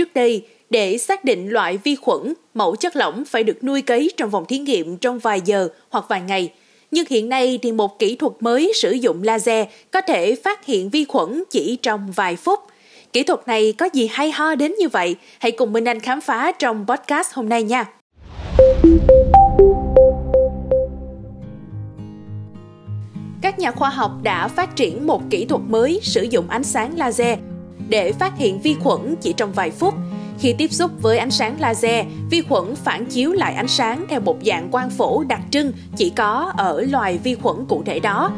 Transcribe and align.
trước 0.00 0.14
đây, 0.14 0.46
để 0.70 0.98
xác 0.98 1.24
định 1.24 1.48
loại 1.48 1.78
vi 1.84 1.94
khuẩn, 1.94 2.34
mẫu 2.54 2.76
chất 2.76 2.96
lỏng 2.96 3.24
phải 3.24 3.44
được 3.44 3.64
nuôi 3.64 3.82
cấy 3.82 4.10
trong 4.16 4.30
vòng 4.30 4.44
thí 4.48 4.58
nghiệm 4.58 4.96
trong 4.96 5.18
vài 5.18 5.40
giờ 5.44 5.68
hoặc 5.90 6.04
vài 6.08 6.20
ngày. 6.20 6.52
Nhưng 6.90 7.04
hiện 7.10 7.28
nay 7.28 7.58
thì 7.62 7.72
một 7.72 7.98
kỹ 7.98 8.16
thuật 8.16 8.32
mới 8.40 8.72
sử 8.74 8.92
dụng 8.92 9.22
laser 9.22 9.66
có 9.90 10.00
thể 10.00 10.34
phát 10.34 10.66
hiện 10.66 10.90
vi 10.90 11.04
khuẩn 11.04 11.42
chỉ 11.50 11.78
trong 11.82 12.12
vài 12.16 12.36
phút. 12.36 12.60
Kỹ 13.12 13.22
thuật 13.22 13.40
này 13.46 13.74
có 13.78 13.88
gì 13.92 14.08
hay 14.12 14.30
ho 14.30 14.54
đến 14.54 14.74
như 14.78 14.88
vậy? 14.88 15.16
Hãy 15.38 15.50
cùng 15.50 15.72
Minh 15.72 15.84
Anh 15.84 16.00
khám 16.00 16.20
phá 16.20 16.52
trong 16.52 16.86
podcast 16.88 17.32
hôm 17.32 17.48
nay 17.48 17.62
nha. 17.62 17.84
Các 23.42 23.58
nhà 23.58 23.70
khoa 23.70 23.90
học 23.90 24.10
đã 24.22 24.48
phát 24.48 24.76
triển 24.76 25.06
một 25.06 25.22
kỹ 25.30 25.44
thuật 25.44 25.62
mới 25.68 26.00
sử 26.02 26.22
dụng 26.22 26.48
ánh 26.48 26.64
sáng 26.64 26.98
laser 26.98 27.38
để 27.90 28.12
phát 28.12 28.38
hiện 28.38 28.60
vi 28.60 28.74
khuẩn 28.74 29.14
chỉ 29.20 29.32
trong 29.32 29.52
vài 29.52 29.70
phút. 29.70 29.94
Khi 30.38 30.52
tiếp 30.52 30.72
xúc 30.72 30.90
với 31.02 31.18
ánh 31.18 31.30
sáng 31.30 31.60
laser, 31.60 32.06
vi 32.30 32.42
khuẩn 32.42 32.74
phản 32.74 33.06
chiếu 33.06 33.32
lại 33.32 33.54
ánh 33.54 33.68
sáng 33.68 34.04
theo 34.08 34.20
một 34.20 34.36
dạng 34.42 34.70
quang 34.70 34.90
phổ 34.90 35.24
đặc 35.24 35.40
trưng 35.50 35.72
chỉ 35.96 36.10
có 36.10 36.52
ở 36.56 36.82
loài 36.90 37.18
vi 37.24 37.34
khuẩn 37.34 37.56
cụ 37.68 37.82
thể 37.86 38.00
đó. 38.00 38.32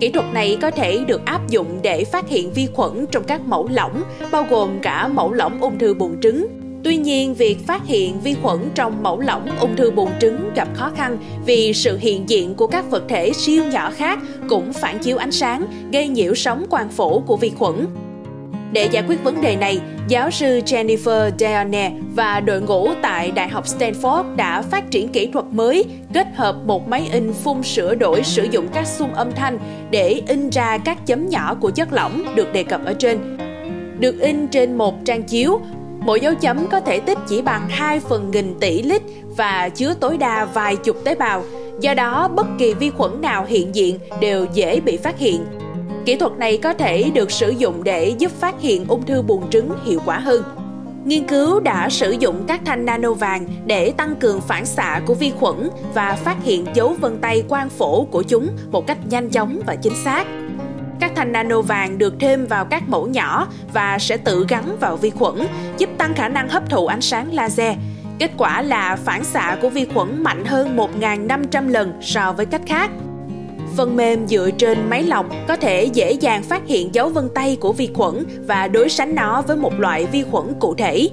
Kỹ 0.00 0.08
thuật 0.08 0.26
này 0.32 0.58
có 0.62 0.70
thể 0.70 1.04
được 1.06 1.24
áp 1.24 1.48
dụng 1.48 1.78
để 1.82 2.04
phát 2.04 2.28
hiện 2.28 2.52
vi 2.52 2.68
khuẩn 2.74 3.06
trong 3.10 3.24
các 3.24 3.40
mẫu 3.40 3.68
lỏng, 3.68 4.02
bao 4.30 4.46
gồm 4.50 4.78
cả 4.82 5.08
mẫu 5.08 5.32
lỏng 5.32 5.60
ung 5.60 5.78
thư 5.78 5.94
buồng 5.94 6.20
trứng. 6.22 6.46
Tuy 6.84 6.96
nhiên, 6.96 7.34
việc 7.34 7.66
phát 7.66 7.86
hiện 7.86 8.20
vi 8.20 8.34
khuẩn 8.42 8.58
trong 8.74 9.02
mẫu 9.02 9.20
lỏng 9.20 9.58
ung 9.60 9.76
thư 9.76 9.90
buồng 9.90 10.10
trứng 10.20 10.50
gặp 10.54 10.68
khó 10.74 10.90
khăn 10.96 11.18
vì 11.46 11.72
sự 11.72 11.98
hiện 11.98 12.28
diện 12.28 12.54
của 12.54 12.66
các 12.66 12.90
vật 12.90 13.02
thể 13.08 13.32
siêu 13.32 13.64
nhỏ 13.64 13.90
khác 13.96 14.18
cũng 14.48 14.72
phản 14.72 14.98
chiếu 14.98 15.16
ánh 15.16 15.32
sáng, 15.32 15.66
gây 15.92 16.08
nhiễu 16.08 16.34
sóng 16.34 16.66
quang 16.70 16.88
phổ 16.88 17.20
của 17.20 17.36
vi 17.36 17.50
khuẩn. 17.58 17.86
Để 18.72 18.88
giải 18.92 19.04
quyết 19.08 19.24
vấn 19.24 19.40
đề 19.40 19.56
này, 19.56 19.80
giáo 20.08 20.30
sư 20.30 20.60
Jennifer 20.66 21.30
Deone 21.38 21.92
và 22.14 22.40
đội 22.40 22.60
ngũ 22.60 22.88
tại 23.02 23.30
Đại 23.30 23.48
học 23.48 23.64
Stanford 23.64 24.36
đã 24.36 24.62
phát 24.62 24.90
triển 24.90 25.08
kỹ 25.08 25.26
thuật 25.32 25.44
mới 25.50 25.84
kết 26.14 26.26
hợp 26.34 26.56
một 26.66 26.88
máy 26.88 27.08
in 27.12 27.32
phun 27.32 27.62
sửa 27.62 27.94
đổi 27.94 28.22
sử 28.22 28.44
dụng 28.44 28.68
các 28.74 28.86
xung 28.86 29.14
âm 29.14 29.32
thanh 29.32 29.58
để 29.90 30.22
in 30.26 30.50
ra 30.50 30.78
các 30.78 31.06
chấm 31.06 31.28
nhỏ 31.28 31.54
của 31.60 31.70
chất 31.70 31.92
lỏng 31.92 32.34
được 32.34 32.52
đề 32.52 32.62
cập 32.62 32.84
ở 32.84 32.94
trên. 32.98 33.36
Được 33.98 34.20
in 34.20 34.48
trên 34.48 34.78
một 34.78 34.94
trang 35.04 35.22
chiếu, 35.22 35.60
mỗi 36.00 36.20
dấu 36.20 36.34
chấm 36.34 36.66
có 36.66 36.80
thể 36.80 37.00
tích 37.00 37.18
chỉ 37.28 37.42
bằng 37.42 37.68
2 37.68 38.00
phần 38.00 38.30
nghìn 38.30 38.54
tỷ 38.60 38.82
lít 38.82 39.02
và 39.36 39.68
chứa 39.68 39.94
tối 39.94 40.18
đa 40.18 40.44
vài 40.44 40.76
chục 40.76 40.96
tế 41.04 41.14
bào. 41.14 41.44
Do 41.80 41.94
đó, 41.94 42.28
bất 42.28 42.46
kỳ 42.58 42.74
vi 42.74 42.90
khuẩn 42.90 43.20
nào 43.20 43.44
hiện 43.48 43.74
diện 43.74 43.98
đều 44.20 44.46
dễ 44.54 44.80
bị 44.80 44.96
phát 44.96 45.18
hiện 45.18 45.44
Kỹ 46.04 46.16
thuật 46.16 46.32
này 46.32 46.58
có 46.62 46.74
thể 46.74 47.10
được 47.14 47.30
sử 47.30 47.50
dụng 47.50 47.84
để 47.84 48.08
giúp 48.18 48.32
phát 48.40 48.60
hiện 48.60 48.84
ung 48.88 49.06
thư 49.06 49.22
buồng 49.22 49.50
trứng 49.50 49.70
hiệu 49.84 50.00
quả 50.06 50.18
hơn. 50.18 50.42
Nghiên 51.04 51.26
cứu 51.26 51.60
đã 51.60 51.88
sử 51.88 52.10
dụng 52.10 52.44
các 52.48 52.60
thanh 52.64 52.84
nano 52.84 53.12
vàng 53.12 53.46
để 53.66 53.92
tăng 53.96 54.16
cường 54.16 54.40
phản 54.40 54.66
xạ 54.66 55.00
của 55.06 55.14
vi 55.14 55.30
khuẩn 55.30 55.70
và 55.94 56.18
phát 56.24 56.36
hiện 56.44 56.66
dấu 56.74 56.96
vân 57.00 57.18
tay 57.18 57.42
quang 57.48 57.68
phổ 57.70 58.04
của 58.04 58.22
chúng 58.22 58.48
một 58.70 58.86
cách 58.86 58.98
nhanh 59.10 59.30
chóng 59.30 59.60
và 59.66 59.76
chính 59.76 59.94
xác. 60.04 60.26
Các 61.00 61.12
thanh 61.16 61.32
nano 61.32 61.60
vàng 61.60 61.98
được 61.98 62.14
thêm 62.20 62.46
vào 62.46 62.64
các 62.64 62.88
mẫu 62.88 63.06
nhỏ 63.06 63.48
và 63.72 63.98
sẽ 63.98 64.16
tự 64.16 64.46
gắn 64.48 64.76
vào 64.80 64.96
vi 64.96 65.10
khuẩn, 65.10 65.34
giúp 65.78 65.90
tăng 65.98 66.14
khả 66.14 66.28
năng 66.28 66.48
hấp 66.48 66.70
thụ 66.70 66.86
ánh 66.86 67.00
sáng 67.00 67.34
laser. 67.34 67.76
Kết 68.18 68.30
quả 68.38 68.62
là 68.62 68.96
phản 69.04 69.24
xạ 69.24 69.56
của 69.62 69.68
vi 69.68 69.86
khuẩn 69.94 70.22
mạnh 70.22 70.44
hơn 70.44 70.76
1.500 70.76 71.68
lần 71.68 71.92
so 72.00 72.32
với 72.32 72.46
cách 72.46 72.62
khác. 72.66 72.90
Phần 73.76 73.96
mềm 73.96 74.26
dựa 74.26 74.50
trên 74.58 74.90
máy 74.90 75.02
lọc 75.02 75.26
có 75.48 75.56
thể 75.56 75.84
dễ 75.84 76.12
dàng 76.12 76.42
phát 76.42 76.66
hiện 76.66 76.94
dấu 76.94 77.08
vân 77.08 77.28
tay 77.34 77.56
của 77.60 77.72
vi 77.72 77.88
khuẩn 77.94 78.24
và 78.46 78.68
đối 78.68 78.88
sánh 78.88 79.14
nó 79.14 79.42
với 79.42 79.56
một 79.56 79.80
loại 79.80 80.06
vi 80.06 80.24
khuẩn 80.30 80.44
cụ 80.60 80.74
thể. 80.74 81.08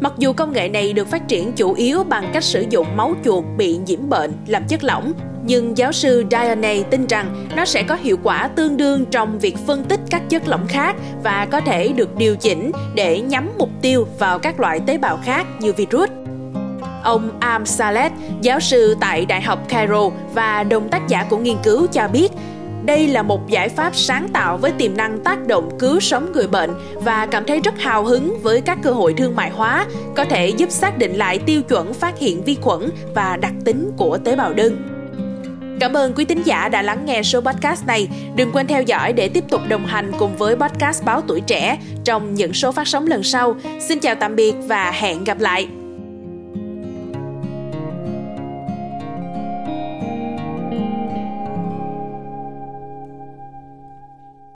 Mặc 0.00 0.12
dù 0.18 0.32
công 0.32 0.52
nghệ 0.52 0.68
này 0.68 0.92
được 0.92 1.08
phát 1.08 1.28
triển 1.28 1.52
chủ 1.52 1.74
yếu 1.74 2.04
bằng 2.04 2.30
cách 2.32 2.44
sử 2.44 2.64
dụng 2.70 2.96
máu 2.96 3.14
chuột 3.24 3.44
bị 3.56 3.78
nhiễm 3.86 4.08
bệnh 4.08 4.32
làm 4.46 4.64
chất 4.68 4.84
lỏng, 4.84 5.12
nhưng 5.44 5.78
giáo 5.78 5.92
sư 5.92 6.24
Diane 6.30 6.82
tin 6.82 7.06
rằng 7.06 7.46
nó 7.56 7.64
sẽ 7.64 7.82
có 7.82 7.94
hiệu 7.94 8.18
quả 8.22 8.48
tương 8.48 8.76
đương 8.76 9.04
trong 9.10 9.38
việc 9.38 9.56
phân 9.66 9.84
tích 9.84 10.00
các 10.10 10.22
chất 10.28 10.48
lỏng 10.48 10.66
khác 10.68 10.96
và 11.22 11.48
có 11.50 11.60
thể 11.60 11.88
được 11.88 12.16
điều 12.16 12.36
chỉnh 12.36 12.72
để 12.94 13.20
nhắm 13.20 13.50
mục 13.58 13.70
tiêu 13.82 14.06
vào 14.18 14.38
các 14.38 14.60
loại 14.60 14.80
tế 14.86 14.98
bào 14.98 15.18
khác 15.24 15.46
như 15.60 15.72
virus. 15.72 16.21
Ông 17.02 17.30
Am 17.40 17.66
Saleh, 17.66 18.12
giáo 18.40 18.60
sư 18.60 18.96
tại 19.00 19.26
Đại 19.26 19.42
học 19.42 19.68
Cairo 19.68 20.10
và 20.34 20.62
đồng 20.62 20.88
tác 20.88 21.08
giả 21.08 21.26
của 21.30 21.36
nghiên 21.36 21.56
cứu 21.62 21.86
cho 21.86 22.08
biết, 22.08 22.32
đây 22.84 23.08
là 23.08 23.22
một 23.22 23.48
giải 23.48 23.68
pháp 23.68 23.96
sáng 23.96 24.28
tạo 24.32 24.56
với 24.56 24.72
tiềm 24.72 24.96
năng 24.96 25.18
tác 25.24 25.46
động 25.46 25.78
cứu 25.78 26.00
sống 26.00 26.32
người 26.32 26.46
bệnh 26.46 26.70
và 26.94 27.26
cảm 27.26 27.44
thấy 27.46 27.60
rất 27.60 27.78
hào 27.78 28.04
hứng 28.04 28.38
với 28.42 28.60
các 28.60 28.78
cơ 28.82 28.90
hội 28.90 29.14
thương 29.16 29.36
mại 29.36 29.50
hóa, 29.50 29.86
có 30.16 30.24
thể 30.24 30.48
giúp 30.48 30.70
xác 30.70 30.98
định 30.98 31.16
lại 31.16 31.38
tiêu 31.38 31.62
chuẩn 31.62 31.94
phát 31.94 32.18
hiện 32.18 32.44
vi 32.44 32.56
khuẩn 32.62 32.90
và 33.14 33.36
đặc 33.36 33.52
tính 33.64 33.90
của 33.96 34.18
tế 34.24 34.36
bào 34.36 34.54
đơn. 34.54 34.88
Cảm 35.80 35.96
ơn 35.96 36.12
quý 36.14 36.24
tín 36.24 36.42
giả 36.42 36.68
đã 36.68 36.82
lắng 36.82 37.06
nghe 37.06 37.22
số 37.22 37.40
podcast 37.40 37.86
này. 37.86 38.08
Đừng 38.36 38.52
quên 38.52 38.66
theo 38.66 38.82
dõi 38.82 39.12
để 39.12 39.28
tiếp 39.28 39.44
tục 39.48 39.60
đồng 39.68 39.86
hành 39.86 40.12
cùng 40.18 40.36
với 40.36 40.56
podcast 40.56 41.04
Báo 41.04 41.20
Tuổi 41.20 41.40
Trẻ 41.40 41.78
trong 42.04 42.34
những 42.34 42.52
số 42.52 42.72
phát 42.72 42.88
sóng 42.88 43.06
lần 43.06 43.22
sau. 43.22 43.56
Xin 43.80 44.00
chào 44.00 44.14
tạm 44.14 44.36
biệt 44.36 44.54
và 44.66 44.90
hẹn 44.90 45.24
gặp 45.24 45.40
lại! 45.40 45.81